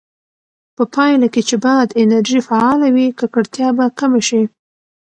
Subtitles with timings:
[0.75, 4.43] په پایله کې چې باد انرژي فعاله وي، ککړتیا به کمه شي.